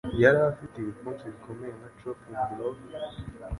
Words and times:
Yari 0.21 0.39
afite 0.51 0.75
ibipfunsi 0.77 1.23
bikomeye 1.33 1.71
nka 1.77 1.89
choppin 1.99 2.35
'blok, 2.47 2.77